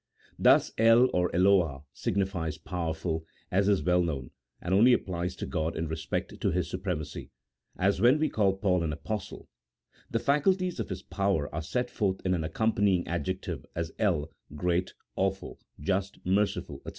Thus 0.39 0.71
El, 0.79 1.11
or 1.13 1.29
Eloah, 1.31 1.83
signifies 1.93 2.57
powerful, 2.57 3.23
as 3.51 3.67
is 3.67 3.83
well 3.83 4.01
known, 4.01 4.31
and 4.59 4.73
only 4.73 4.93
applies 4.93 5.35
to 5.35 5.45
God 5.45 5.77
in 5.77 5.87
respect 5.87 6.41
to 6.41 6.49
His 6.49 6.67
supremacy, 6.71 7.29
as 7.77 8.01
when 8.01 8.17
we 8.17 8.27
call 8.27 8.53
Paul 8.57 8.81
an 8.81 8.91
apostle; 8.93 9.47
the 10.09 10.17
faculties 10.17 10.79
of 10.79 10.89
his 10.89 11.03
power 11.03 11.53
are 11.53 11.61
set 11.61 11.91
forth 11.91 12.19
in 12.25 12.33
an 12.33 12.43
accompanying 12.43 13.07
adjective, 13.07 13.63
as 13.75 13.91
El, 13.99 14.31
great, 14.55 14.95
awful, 15.15 15.59
just, 15.79 16.17
merciful, 16.25 16.81
&c. 16.83 16.89